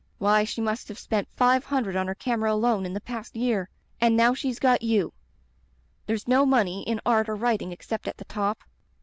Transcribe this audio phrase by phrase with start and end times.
[0.17, 3.69] Why, she must have spent five hundred on her camera alone in the past year;
[3.99, 5.13] and now she's got you.
[6.07, 8.63] There's no money in art or writing except at the top.